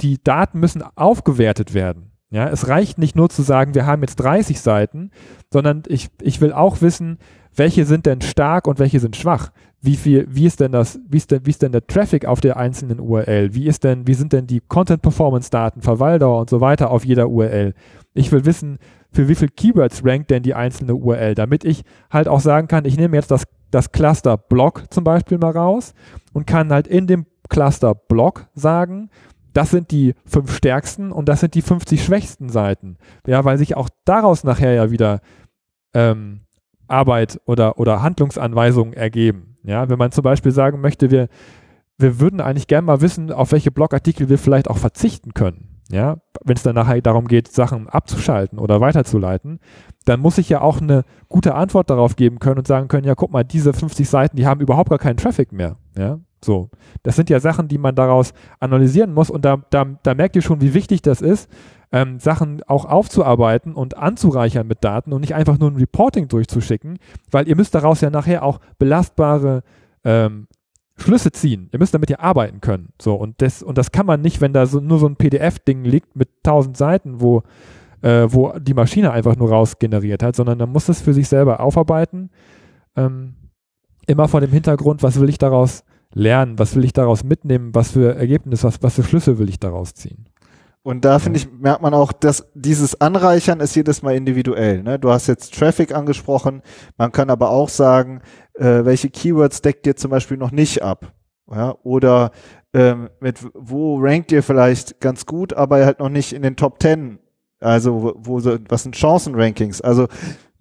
[0.00, 2.10] die Daten müssen aufgewertet werden.
[2.32, 5.10] Ja, es reicht nicht nur zu sagen, wir haben jetzt 30 Seiten,
[5.52, 7.18] sondern ich, ich will auch wissen,
[7.56, 9.50] welche sind denn stark und welche sind schwach.
[9.82, 12.40] Wie viel, wie ist denn das, wie ist denn, wie ist denn der Traffic auf
[12.40, 13.54] der einzelnen URL?
[13.54, 17.04] Wie ist denn, wie sind denn die Content Performance Daten, Verweildauer und so weiter auf
[17.04, 17.74] jeder URL?
[18.14, 18.78] Ich will wissen,
[19.10, 22.84] für wie viel Keywords rankt denn die einzelne URL, damit ich halt auch sagen kann,
[22.84, 25.94] ich nehme jetzt das, das Cluster Block zum Beispiel mal raus
[26.32, 29.10] und kann halt in dem Cluster Block sagen,
[29.52, 32.98] das sind die fünf stärksten und das sind die 50 schwächsten Seiten.
[33.26, 35.20] Ja, weil sich auch daraus nachher ja wieder
[35.92, 36.42] ähm,
[36.86, 39.56] Arbeit oder, oder Handlungsanweisungen ergeben.
[39.62, 41.28] Ja, wenn man zum Beispiel sagen möchte, wir,
[41.98, 45.69] wir würden eigentlich gerne mal wissen, auf welche Blogartikel wir vielleicht auch verzichten können.
[45.92, 49.58] Ja, wenn es dann nachher darum geht, Sachen abzuschalten oder weiterzuleiten,
[50.04, 53.14] dann muss ich ja auch eine gute Antwort darauf geben können und sagen können, ja,
[53.14, 55.76] guck mal, diese 50 Seiten, die haben überhaupt gar keinen Traffic mehr.
[55.98, 56.70] Ja, so.
[57.02, 60.42] Das sind ja Sachen, die man daraus analysieren muss und da, da, da merkt ihr
[60.42, 61.50] schon, wie wichtig das ist,
[61.92, 66.98] ähm, Sachen auch aufzuarbeiten und anzureichern mit Daten und nicht einfach nur ein Reporting durchzuschicken,
[67.30, 69.62] weil ihr müsst daraus ja nachher auch belastbare
[70.04, 70.46] ähm,
[71.00, 71.68] Schlüsse ziehen.
[71.72, 72.90] Ihr müsst damit ja arbeiten können.
[73.00, 75.84] So, und das, und das kann man nicht, wenn da so, nur so ein PDF-Ding
[75.84, 77.42] liegt mit tausend Seiten, wo,
[78.02, 81.60] äh, wo die Maschine einfach nur rausgeneriert hat, sondern man muss das für sich selber
[81.60, 82.30] aufarbeiten.
[82.96, 83.34] Ähm,
[84.06, 87.92] immer vor dem Hintergrund, was will ich daraus lernen, was will ich daraus mitnehmen, was
[87.92, 90.26] für Ergebnisse, was, was für Schlüsse will ich daraus ziehen.
[90.82, 94.82] Und da finde ich, merkt man auch, dass dieses Anreichern ist jedes Mal individuell.
[94.82, 94.98] Ne?
[94.98, 96.62] Du hast jetzt Traffic angesprochen,
[96.96, 98.22] man kann aber auch sagen,
[98.54, 101.12] äh, welche Keywords deckt ihr zum Beispiel noch nicht ab?
[101.50, 101.76] Ja?
[101.82, 102.30] Oder
[102.72, 106.80] ähm, mit wo rankt ihr vielleicht ganz gut, aber halt noch nicht in den Top
[106.80, 107.18] 10?
[107.60, 109.82] Also wo, wo was sind Chancenrankings?
[109.82, 110.08] Also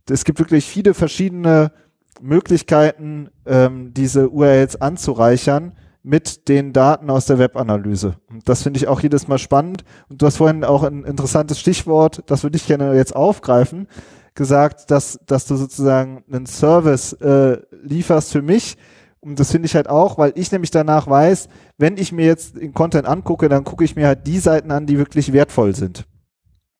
[0.10, 1.72] es gibt wirklich viele verschiedene
[2.20, 8.16] Möglichkeiten, ähm, diese URLs anzureichern mit den Daten aus der Webanalyse.
[8.30, 9.84] Und das finde ich auch jedes Mal spannend.
[10.10, 13.88] Und du hast vorhin auch ein interessantes Stichwort, das würde ich gerne jetzt aufgreifen,
[14.34, 18.78] gesagt, dass, dass du sozusagen einen Service äh, lieferst für mich.
[19.20, 22.56] Und das finde ich halt auch, weil ich nämlich danach weiß, wenn ich mir jetzt
[22.56, 26.06] den Content angucke, dann gucke ich mir halt die Seiten an, die wirklich wertvoll sind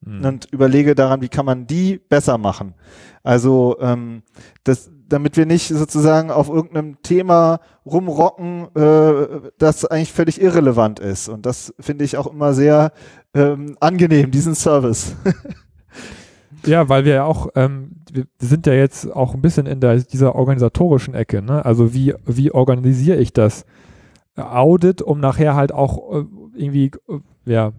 [0.04, 0.26] Hm.
[0.26, 2.74] und überlege daran, wie kann man die besser machen.
[3.24, 4.24] Also ähm,
[4.64, 11.28] das, damit wir nicht sozusagen auf irgendeinem Thema rumrocken, äh, das eigentlich völlig irrelevant ist.
[11.28, 12.92] Und das finde ich auch immer sehr
[13.34, 15.16] ähm, angenehm, diesen Service.
[16.66, 19.98] Ja, weil wir ja auch, ähm, wir sind ja jetzt auch ein bisschen in der,
[19.98, 21.64] dieser organisatorischen Ecke, ne?
[21.64, 23.66] Also wie, wie organisiere ich das
[24.36, 27.72] Audit, um nachher halt auch äh, irgendwie, äh, ja,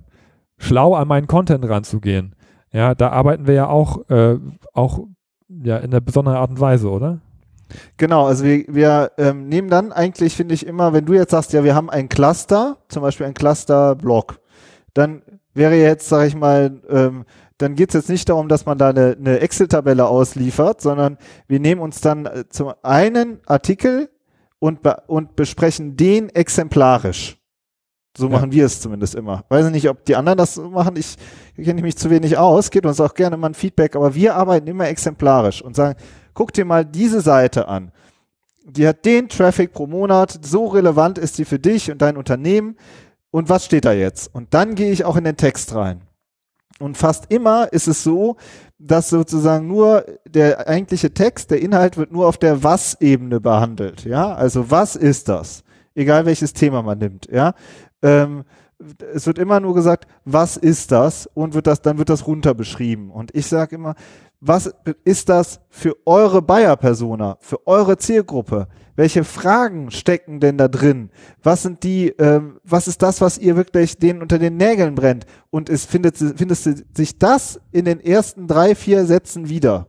[0.60, 2.36] schlau an meinen Content ranzugehen.
[2.72, 4.38] Ja, da arbeiten wir ja auch, äh,
[4.72, 5.00] auch
[5.48, 7.20] ja, in einer besonderen Art und Weise, oder?
[7.96, 11.52] Genau, also wir, wir ähm, nehmen dann eigentlich, finde ich immer, wenn du jetzt sagst,
[11.52, 14.40] ja, wir haben ein Cluster, zum Beispiel ein Cluster-Block,
[14.94, 15.22] dann
[15.54, 17.24] wäre jetzt, sage ich mal, ähm,
[17.58, 21.60] dann geht es jetzt nicht darum, dass man da eine, eine Excel-Tabelle ausliefert, sondern wir
[21.60, 24.08] nehmen uns dann äh, zum einen Artikel
[24.58, 27.39] und, be und besprechen den exemplarisch.
[28.20, 28.32] So ja.
[28.32, 29.44] machen wir es zumindest immer.
[29.48, 30.94] Weiß ich nicht, ob die anderen das so machen.
[30.96, 31.16] Ich
[31.56, 32.70] kenne mich zu wenig aus.
[32.70, 33.96] Gebt uns auch gerne mal ein Feedback.
[33.96, 35.98] Aber wir arbeiten immer exemplarisch und sagen,
[36.34, 37.92] guck dir mal diese Seite an.
[38.64, 40.38] Die hat den Traffic pro Monat.
[40.44, 42.76] So relevant ist sie für dich und dein Unternehmen.
[43.30, 44.34] Und was steht da jetzt?
[44.34, 46.02] Und dann gehe ich auch in den Text rein.
[46.78, 48.36] Und fast immer ist es so,
[48.78, 54.04] dass sozusagen nur der eigentliche Text, der Inhalt wird nur auf der Was-Ebene behandelt.
[54.04, 55.64] Ja, also was ist das?
[55.94, 57.28] Egal welches Thema man nimmt.
[57.30, 57.54] Ja,
[58.02, 58.44] ähm,
[59.14, 61.28] es wird immer nur gesagt, was ist das?
[61.34, 63.10] Und wird das, dann wird das runter beschrieben.
[63.10, 63.94] Und ich sage immer,
[64.40, 64.72] was
[65.04, 68.68] ist das für eure Buyer-Persona, für eure Zielgruppe?
[68.96, 71.10] Welche Fragen stecken denn da drin?
[71.42, 75.26] Was sind die, ähm, was ist das, was ihr wirklich denen unter den Nägeln brennt?
[75.50, 76.58] Und es findet, findet
[76.96, 79.88] sich das in den ersten drei, vier Sätzen wieder.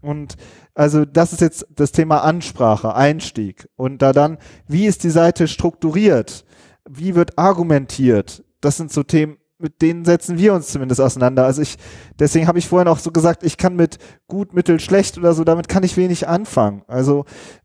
[0.00, 0.36] Und
[0.74, 3.68] also das ist jetzt das Thema Ansprache, Einstieg.
[3.76, 6.44] Und da dann, wie ist die Seite strukturiert?
[6.88, 8.44] Wie wird argumentiert?
[8.60, 11.44] Das sind so Themen, mit denen setzen wir uns zumindest auseinander.
[11.44, 11.76] Also ich,
[12.18, 15.44] deswegen habe ich vorhin auch so gesagt, ich kann mit gut, mittel, schlecht oder so,
[15.44, 16.82] damit kann ich wenig anfangen.
[16.86, 17.24] Also,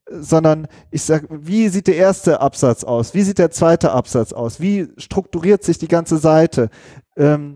[0.10, 3.13] sondern ich sag, wie sieht der erste Absatz aus?
[3.13, 4.60] Wie sieht der zweite Absatz aus?
[4.60, 6.69] Wie strukturiert sich die ganze Seite?
[7.17, 7.55] Ähm,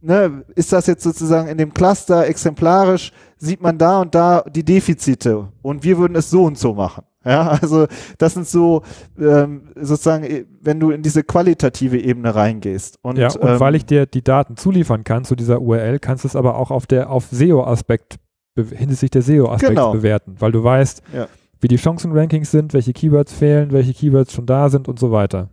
[0.00, 3.12] ne, ist das jetzt sozusagen in dem Cluster exemplarisch?
[3.36, 5.52] Sieht man da und da die Defizite?
[5.62, 7.04] Und wir würden es so und so machen.
[7.24, 7.86] Ja, also
[8.18, 8.82] das sind so
[9.18, 12.98] ähm, sozusagen, äh, wenn du in diese qualitative Ebene reingehst.
[13.02, 16.24] Und, ja, und ähm, weil ich dir die Daten zuliefern kann zu dieser URL, kannst
[16.24, 18.18] du es aber auch auf der auf SEO-Aspekt
[18.56, 19.92] hinsichtlich der SEO-Aspekte genau.
[19.92, 21.28] bewerten, weil du weißt, ja.
[21.60, 25.48] wie die Chancenrankings sind, welche Keywords fehlen, welche Keywords schon da sind und so weiter.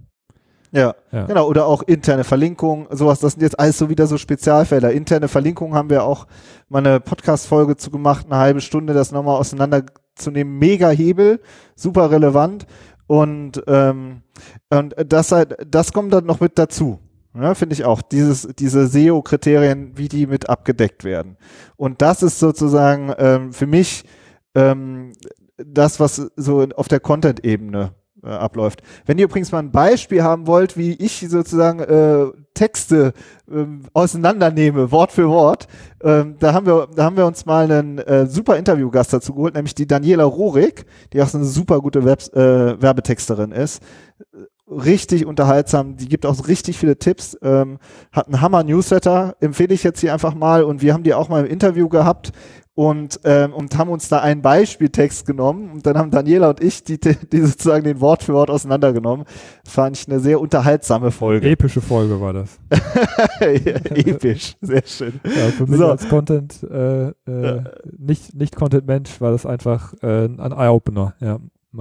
[0.71, 1.47] Ja, ja, genau.
[1.47, 3.19] Oder auch interne Verlinkungen, sowas.
[3.19, 4.91] Das sind jetzt alles so wieder so Spezialfelder.
[4.91, 6.27] Interne Verlinkungen haben wir auch
[6.67, 9.39] mal eine Podcast-Folge zu gemacht, eine halbe Stunde, das nochmal
[10.19, 10.57] auseinanderzunehmen.
[10.57, 11.39] Mega Hebel,
[11.75, 12.65] super relevant.
[13.07, 14.21] Und, ähm,
[14.69, 15.33] und das,
[15.67, 16.99] das kommt dann noch mit dazu.
[17.33, 18.01] Ja, Finde ich auch.
[18.01, 21.37] Dieses, diese SEO-Kriterien, wie die mit abgedeckt werden.
[21.75, 24.03] Und das ist sozusagen ähm, für mich
[24.55, 25.13] ähm,
[25.57, 28.81] das, was so auf der Content-Ebene äh, abläuft.
[29.05, 33.13] Wenn ihr übrigens mal ein Beispiel haben wollt, wie ich sozusagen äh, Texte
[33.49, 35.67] ähm, auseinandernehme, Wort für Wort,
[36.03, 39.55] ähm, da haben wir, da haben wir uns mal einen äh, super Interviewgast dazu geholt,
[39.55, 43.81] nämlich die Daniela Rohrig, die auch so eine super gute Web äh, Werbetexterin ist.
[44.67, 47.79] Richtig unterhaltsam, die gibt auch richtig viele Tipps, ähm,
[48.11, 51.45] hat einen Hammer-Newsletter, empfehle ich jetzt hier einfach mal und wir haben die auch mal
[51.45, 52.31] im Interview gehabt
[52.79, 56.81] und, ähm, und haben uns da einen Beispieltext genommen und dann haben Daniela und ich
[56.85, 59.25] die, die sozusagen den Wort für Wort auseinandergenommen.
[59.65, 61.49] Fand ich eine sehr unterhaltsame Folge.
[61.49, 62.57] Epische Folge war das.
[63.41, 65.19] Episch, sehr schön.
[65.25, 65.87] Ja, für mich so.
[65.87, 67.63] als Content, äh, äh,
[67.97, 71.15] nicht, nicht Content-Mensch war das einfach äh, ein Eye-Opener.
[71.19, 71.37] Ja,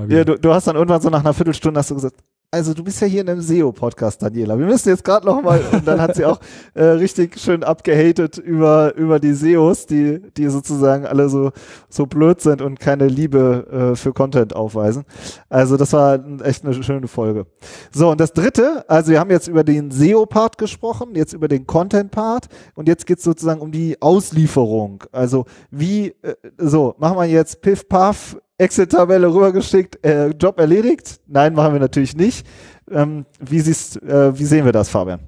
[0.09, 2.17] ja du, du hast dann irgendwann so nach einer Viertelstunde hast du gesagt,
[2.51, 4.59] also du bist ja hier in einem SEO-Podcast, Daniela.
[4.59, 6.41] Wir müssen jetzt gerade noch mal, und dann hat sie auch
[6.73, 11.53] äh, richtig schön abgehatet über, über die SEOs, die, die sozusagen alle so,
[11.91, 15.05] so blöd sind und keine Liebe äh, für Content aufweisen.
[15.51, 17.47] Also das war echt eine schöne Folge.
[17.93, 21.67] So, und das dritte, also wir haben jetzt über den SEO-Part gesprochen, jetzt über den
[21.67, 25.05] Content-Part und jetzt geht's sozusagen um die Auslieferung.
[25.13, 31.21] Also wie, äh, so, machen wir jetzt Piff Puff Excel-Tabelle rübergeschickt, äh, Job erledigt?
[31.27, 32.47] Nein, machen wir natürlich nicht.
[32.91, 35.21] Ähm, wie, siehst, äh, wie sehen wir das, Fabian?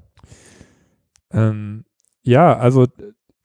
[1.32, 1.84] Ähm,
[2.22, 2.86] ja, also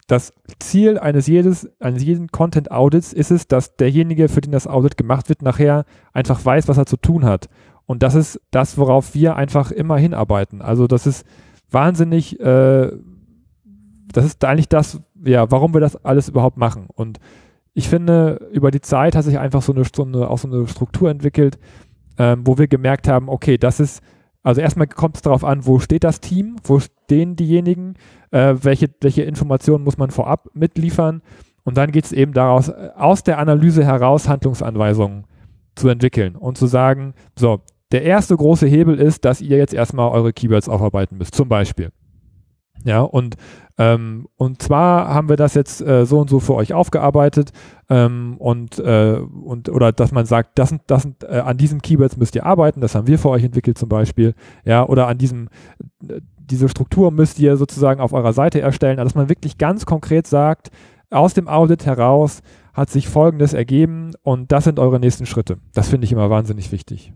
[0.08, 4.98] das Ziel eines, jedes, eines jeden Content-Audits ist es, dass derjenige, für den das Audit
[4.98, 7.48] gemacht wird, nachher einfach weiß, was er zu tun hat.
[7.86, 10.62] Und das ist das, worauf wir einfach immer hinarbeiten.
[10.62, 11.26] Also das ist
[11.69, 12.91] wahnsinnig, äh,
[14.12, 16.88] das ist eigentlich das, ja, warum wir das alles überhaupt machen.
[16.93, 17.19] Und
[17.76, 20.66] ich finde, über die Zeit hat sich einfach so eine, so eine auch so eine
[20.66, 21.60] Struktur entwickelt,
[22.18, 24.02] ähm, wo wir gemerkt haben, okay, das ist,
[24.44, 27.96] also erstmal kommt es darauf an, wo steht das Team, wo stehen diejenigen,
[28.32, 31.22] äh, welche, welche Informationen muss man vorab mitliefern
[31.66, 35.26] und dann geht es eben daraus, aus der Analyse heraus Handlungsanweisungen
[35.76, 37.60] zu entwickeln und zu sagen, so,
[37.92, 41.92] der erste große Hebel ist, dass ihr jetzt erstmal eure Keywords aufarbeiten müsst, zum Beispiel.
[42.86, 43.36] Ja, und,
[43.80, 47.52] ähm, und zwar haben wir das jetzt äh, so und so für euch aufgearbeitet
[47.89, 52.36] ähm, und, äh, und oder dass man sagt, das das äh, an diesen Keywords müsst
[52.36, 55.50] ihr arbeiten, das haben wir für euch entwickelt zum Beispiel, ja, oder an diesem,
[56.08, 60.28] äh, diese Struktur müsst ihr sozusagen auf eurer Seite erstellen, dass man wirklich ganz konkret
[60.28, 60.69] sagt,
[61.10, 62.43] aus dem Audit heraus
[62.76, 65.58] hat sich Folgendes ergeben und das sind eure nächsten Schritte.
[65.74, 67.13] Das finde ich immer wahnsinnig wichtig.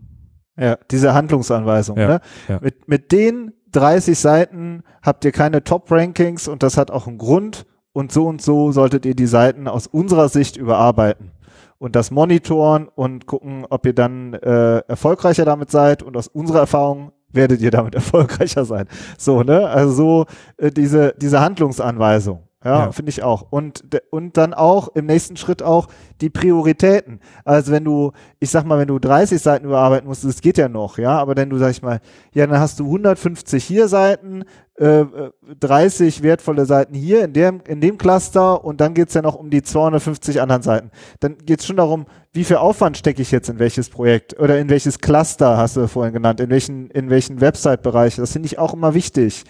[0.60, 1.98] Ja, diese Handlungsanweisung.
[1.98, 2.20] Ja, ne?
[2.48, 2.58] ja.
[2.60, 7.66] Mit, mit den 30 Seiten habt ihr keine Top-Rankings und das hat auch einen Grund.
[7.92, 11.32] Und so und so solltet ihr die Seiten aus unserer Sicht überarbeiten
[11.80, 16.02] und das monitoren und gucken, ob ihr dann äh, erfolgreicher damit seid.
[16.02, 18.86] Und aus unserer Erfahrung werdet ihr damit erfolgreicher sein.
[19.18, 19.66] So, ne?
[19.66, 20.26] Also so
[20.58, 22.42] äh, diese, diese Handlungsanweisung.
[22.62, 22.92] Ja, Ja.
[22.92, 23.46] finde ich auch.
[23.50, 25.88] Und, und dann auch im nächsten Schritt auch
[26.20, 27.20] die Prioritäten.
[27.44, 30.68] Also wenn du, ich sag mal, wenn du 30 Seiten überarbeiten musst, das geht ja
[30.68, 32.00] noch, ja, aber wenn du, sag ich mal,
[32.34, 34.44] ja, dann hast du 150 hier Seiten,
[34.78, 39.22] äh, äh, 30 wertvolle Seiten hier in dem, in dem Cluster und dann geht's ja
[39.22, 40.90] noch um die 250 anderen Seiten.
[41.20, 44.68] Dann geht's schon darum, wie viel Aufwand stecke ich jetzt in welches Projekt oder in
[44.68, 48.16] welches Cluster hast du vorhin genannt, in welchen, in welchen Website-Bereich.
[48.16, 49.44] Das finde ich auch immer wichtig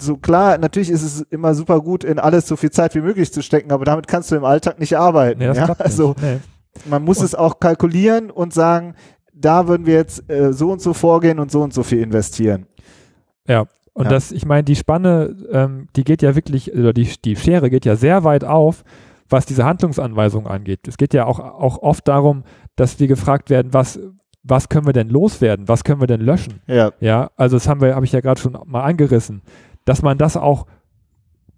[0.00, 3.32] so klar, natürlich ist es immer super gut, in alles so viel Zeit wie möglich
[3.32, 5.38] zu stecken, aber damit kannst du im Alltag nicht arbeiten.
[5.40, 5.66] Nee, ja?
[5.66, 5.80] nicht.
[5.80, 6.38] Also Nee.
[6.86, 8.94] man muss Und- es auch kalkulieren und sagen,
[9.34, 12.66] da würden wir jetzt äh, so und so vorgehen und so und so viel investieren.
[13.48, 14.10] Ja, und Ja.
[14.10, 17.84] das, ich meine, die Spanne, ähm, die geht ja wirklich, oder die, die Schere geht
[17.84, 18.84] ja sehr weit auf,
[19.28, 20.86] was diese Handlungsanweisungen angeht.
[20.86, 22.44] Es geht ja auch, auch oft darum,
[22.76, 23.98] dass wir gefragt werden, was,
[24.42, 26.60] was können wir denn loswerden, was können wir denn löschen?
[26.66, 29.42] Ja, Ja, also das haben wir, habe ich ja gerade schon mal angerissen,
[29.84, 30.66] dass man das auch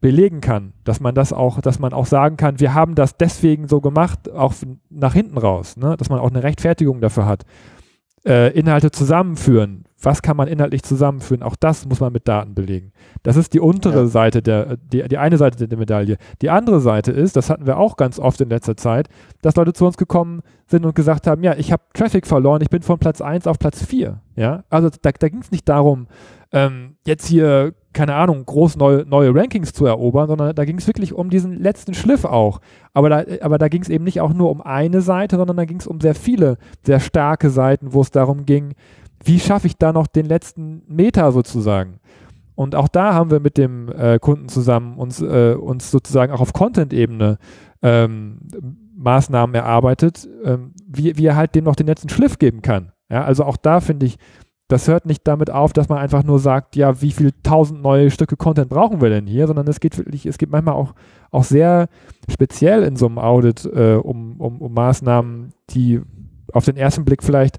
[0.01, 3.68] belegen kann, dass man das auch, dass man auch sagen kann, wir haben das deswegen
[3.68, 4.53] so gemacht, auch
[4.90, 5.97] nach hinten raus, ne?
[5.97, 7.44] dass man auch eine Rechtfertigung dafür hat.
[8.27, 12.92] Äh, Inhalte zusammenführen, was kann man inhaltlich zusammenführen, auch das muss man mit Daten belegen.
[13.22, 14.06] Das ist die untere Ja.
[14.06, 16.16] Seite der, die, die eine Seite der Medaille.
[16.42, 19.08] Die andere Seite ist, das hatten wir auch ganz oft in letzter Zeit,
[19.42, 22.70] dass Leute zu uns gekommen sind und gesagt haben, ja, ich habe Traffic verloren, ich
[22.70, 24.20] bin von Platz 1 auf Platz 4.
[24.36, 26.06] Ja, also da, da ging es nicht darum,
[26.52, 30.86] ähm, jetzt hier, keine Ahnung, groß neue, neue Rankings zu erobern, sondern da ging es
[30.86, 32.60] wirklich um diesen letzten Schliff auch.
[32.92, 35.64] Aber da, aber da ging es eben nicht auch nur um eine Seite, sondern da
[35.64, 38.74] ging es um sehr viele, sehr starke Seiten, wo es darum ging,
[39.22, 42.00] wie schaffe ich da noch den letzten Meter sozusagen.
[42.55, 46.40] Und auch da haben wir mit dem äh, Kunden zusammen uns, äh, uns sozusagen auch
[46.40, 47.38] auf Content-Ebene
[47.83, 48.38] ähm,
[48.96, 52.92] Maßnahmen erarbeitet, ähm, wie, wie er halt dem noch den letzten Schliff geben kann.
[53.11, 54.18] Ja, also auch da finde ich,
[54.68, 58.11] das hört nicht damit auf, dass man einfach nur sagt, ja, wie viel tausend neue
[58.11, 60.94] Stücke Content brauchen wir denn hier, sondern es geht wirklich, es geht manchmal auch,
[61.31, 61.88] auch sehr
[62.31, 66.00] speziell in so einem Audit äh, um, um, um Maßnahmen, die
[66.53, 67.59] auf den ersten Blick vielleicht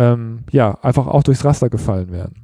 [0.00, 2.34] ähm, ja einfach auch durchs Raster gefallen werden.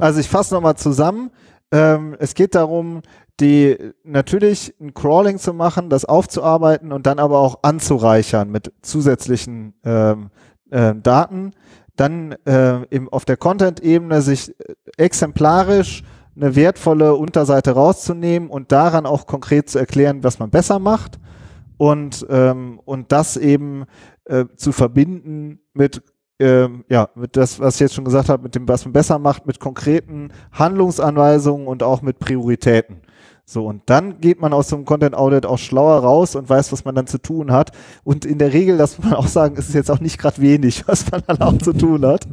[0.00, 1.30] also ich fasse nochmal zusammen.
[1.72, 3.00] Ähm, es geht darum,
[3.40, 9.74] die natürlich ein Crawling zu machen, das aufzuarbeiten und dann aber auch anzureichern mit zusätzlichen
[9.84, 10.30] ähm,
[10.70, 11.52] äh, Daten.
[11.96, 16.02] Dann äh, im, auf der Content-Ebene sich äh, exemplarisch
[16.34, 21.18] eine wertvolle Unterseite rauszunehmen und daran auch konkret zu erklären, was man besser macht
[21.78, 23.84] und, ähm, und das eben
[24.26, 26.02] äh, zu verbinden mit
[26.38, 29.18] ähm, ja, mit das, was ich jetzt schon gesagt habe, mit dem, was man besser
[29.18, 33.00] macht, mit konkreten Handlungsanweisungen und auch mit Prioritäten.
[33.48, 36.84] So, und dann geht man aus einem Content Audit auch schlauer raus und weiß, was
[36.84, 37.70] man dann zu tun hat.
[38.02, 40.42] Und in der Regel, das muss man auch sagen, ist es jetzt auch nicht gerade
[40.42, 42.26] wenig, was man dann auch zu tun hat.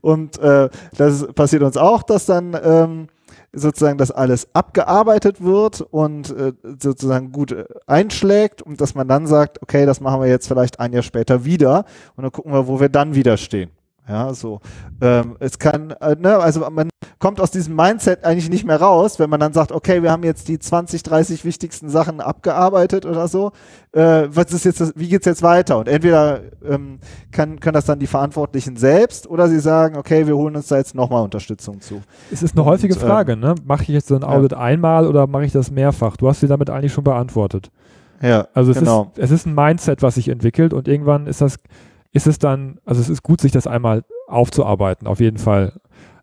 [0.00, 3.08] Und äh, das passiert uns auch, dass dann ähm,
[3.52, 9.26] sozusagen das alles abgearbeitet wird und äh, sozusagen gut äh, einschlägt und dass man dann
[9.26, 11.84] sagt, okay, das machen wir jetzt vielleicht ein Jahr später wieder
[12.16, 13.70] und dann gucken wir, wo wir dann wieder stehen.
[14.08, 14.60] Ja, so.
[15.00, 19.18] Ähm, es kann, äh, ne, also man kommt aus diesem Mindset eigentlich nicht mehr raus,
[19.18, 23.28] wenn man dann sagt, okay, wir haben jetzt die 20, 30 wichtigsten Sachen abgearbeitet oder
[23.28, 23.52] so.
[23.92, 25.78] Äh, was ist jetzt, das, wie geht's jetzt weiter?
[25.78, 26.98] Und entweder ähm,
[27.30, 30.76] kann, können das dann die Verantwortlichen selbst oder sie sagen, okay, wir holen uns da
[30.76, 32.00] jetzt nochmal Unterstützung zu.
[32.32, 33.54] Es ist eine häufige Und, ähm, Frage, ne?
[33.64, 36.16] Mache ich jetzt so ein Audit einmal oder mache ich das mehrfach?
[36.16, 37.70] Du hast sie damit eigentlich schon beantwortet.
[38.22, 39.12] Ja, Also es, genau.
[39.14, 41.56] ist, es ist ein Mindset, was sich entwickelt und irgendwann ist das,
[42.12, 45.80] ist es dann, also es ist gut, sich das einmal aufzuarbeiten, auf jeden Fall.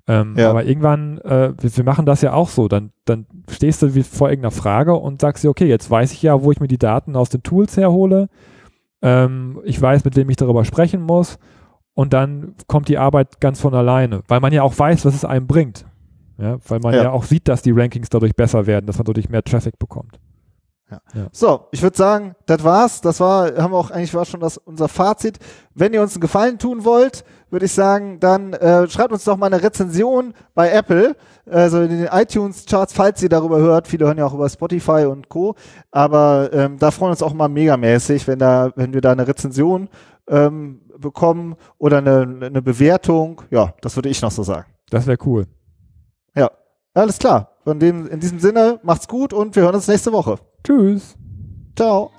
[0.08, 0.50] Ähm, Ja.
[0.50, 4.04] Aber irgendwann, äh, wir, wir machen das ja auch so, dann, dann stehst du wie
[4.04, 6.78] vor irgendeiner Frage und sagst dir, okay, jetzt weiß ich ja, wo ich mir die
[6.78, 8.30] Daten aus den Tools herhole.
[9.02, 11.38] Ähm, ich weiß, mit wem ich darüber sprechen muss
[11.93, 15.26] und dann kommt die Arbeit ganz von alleine, weil man ja auch weiß, was es
[15.26, 15.86] einem bringt.
[16.38, 17.04] Ja, weil man Ja.
[17.04, 17.12] ja.
[17.12, 20.19] auch sieht, dass die Rankings dadurch besser werden, dass man dadurch mehr Traffic bekommt.
[21.34, 23.02] So, ich würde sagen, das war's.
[23.02, 25.38] Das war, haben wir auch eigentlich war schon das unser Fazit.
[25.73, 29.38] Wenn ihr uns einen Gefallen tun wollt, würde ich sagen, dann äh, schreibt uns doch
[29.38, 31.15] mal eine Rezension bei Apple,
[31.50, 33.88] also in den iTunes-Charts, falls ihr darüber hört.
[33.88, 35.56] Viele hören ja auch über Spotify und Co.
[35.91, 39.28] Aber ähm, da freuen wir uns auch mal megamäßig, wenn da, wenn wir da eine
[39.28, 39.89] Rezension
[40.28, 43.41] ähm, bekommen oder eine, eine Bewertung.
[43.50, 44.67] Ja, das würde ich noch so sagen.
[44.89, 45.47] Das wäre cool.
[46.36, 46.50] Ja,
[46.93, 47.58] alles klar.
[47.63, 50.38] Von dem, in diesem Sinne, macht's gut und wir hören uns nächste Woche.
[50.67, 51.15] Tschüss.
[51.77, 52.12] Ciao.